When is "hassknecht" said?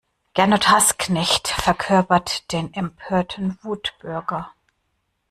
0.67-1.47